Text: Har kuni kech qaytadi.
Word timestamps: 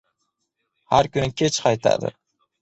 Har 0.93 1.09
kuni 1.17 1.35
kech 1.43 1.61
qaytadi. 1.67 2.13